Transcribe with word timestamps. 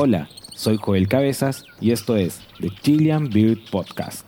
Hola, 0.00 0.28
soy 0.54 0.76
Joel 0.76 1.08
Cabezas 1.08 1.64
y 1.80 1.90
esto 1.90 2.14
es 2.14 2.40
The 2.60 2.70
Chilean 2.82 3.28
Beard 3.30 3.58
Podcast. 3.68 4.24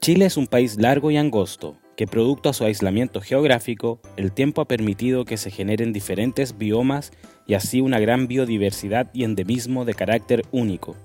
Chile 0.00 0.24
es 0.24 0.38
un 0.38 0.46
país 0.46 0.78
largo 0.78 1.10
y 1.10 1.18
angosto, 1.18 1.76
que 1.94 2.06
producto 2.06 2.48
a 2.48 2.54
su 2.54 2.64
aislamiento 2.64 3.20
geográfico, 3.20 4.00
el 4.16 4.32
tiempo 4.32 4.62
ha 4.62 4.66
permitido 4.66 5.26
que 5.26 5.36
se 5.36 5.50
generen 5.50 5.92
diferentes 5.92 6.56
biomas 6.56 7.12
y 7.46 7.52
así 7.52 7.82
una 7.82 8.00
gran 8.00 8.28
biodiversidad 8.28 9.10
y 9.12 9.24
endemismo 9.24 9.84
de 9.84 9.92
carácter 9.92 10.46
único 10.52 10.96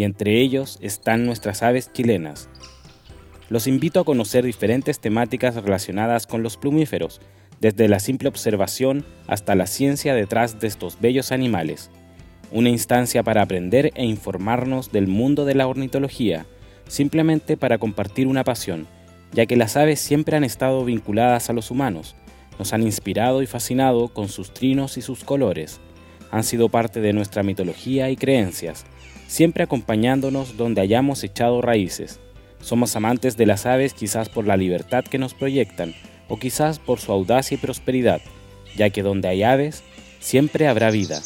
y 0.00 0.04
entre 0.04 0.40
ellos 0.40 0.78
están 0.80 1.26
nuestras 1.26 1.62
aves 1.62 1.92
chilenas. 1.92 2.48
Los 3.50 3.66
invito 3.66 4.00
a 4.00 4.04
conocer 4.06 4.46
diferentes 4.46 4.98
temáticas 4.98 5.56
relacionadas 5.56 6.26
con 6.26 6.42
los 6.42 6.56
plumíferos, 6.56 7.20
desde 7.60 7.86
la 7.86 8.00
simple 8.00 8.30
observación 8.30 9.04
hasta 9.26 9.54
la 9.54 9.66
ciencia 9.66 10.14
detrás 10.14 10.58
de 10.58 10.68
estos 10.68 10.98
bellos 11.02 11.32
animales. 11.32 11.90
Una 12.50 12.70
instancia 12.70 13.22
para 13.22 13.42
aprender 13.42 13.92
e 13.94 14.06
informarnos 14.06 14.90
del 14.90 15.06
mundo 15.06 15.44
de 15.44 15.54
la 15.54 15.66
ornitología, 15.66 16.46
simplemente 16.88 17.58
para 17.58 17.76
compartir 17.76 18.26
una 18.26 18.42
pasión, 18.42 18.86
ya 19.32 19.44
que 19.44 19.56
las 19.56 19.76
aves 19.76 20.00
siempre 20.00 20.34
han 20.34 20.44
estado 20.44 20.82
vinculadas 20.82 21.50
a 21.50 21.52
los 21.52 21.70
humanos, 21.70 22.16
nos 22.58 22.72
han 22.72 22.84
inspirado 22.84 23.42
y 23.42 23.46
fascinado 23.46 24.08
con 24.08 24.30
sus 24.30 24.54
trinos 24.54 24.96
y 24.96 25.02
sus 25.02 25.24
colores, 25.24 25.78
han 26.30 26.44
sido 26.44 26.68
parte 26.68 27.00
de 27.00 27.12
nuestra 27.12 27.42
mitología 27.42 28.10
y 28.10 28.16
creencias, 28.16 28.84
siempre 29.26 29.64
acompañándonos 29.64 30.56
donde 30.56 30.80
hayamos 30.80 31.24
echado 31.24 31.60
raíces. 31.62 32.20
Somos 32.60 32.94
amantes 32.96 33.36
de 33.36 33.46
las 33.46 33.66
aves 33.66 33.94
quizás 33.94 34.28
por 34.28 34.46
la 34.46 34.56
libertad 34.56 35.04
que 35.04 35.18
nos 35.18 35.34
proyectan 35.34 35.94
o 36.28 36.38
quizás 36.38 36.78
por 36.78 37.00
su 37.00 37.12
audacia 37.12 37.54
y 37.54 37.58
prosperidad, 37.58 38.20
ya 38.76 38.90
que 38.90 39.02
donde 39.02 39.28
hay 39.28 39.42
aves, 39.42 39.82
siempre 40.20 40.68
habrá 40.68 40.90
vida. 40.90 41.20